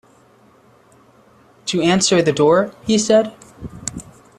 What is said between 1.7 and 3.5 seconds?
answer the door?’ he said.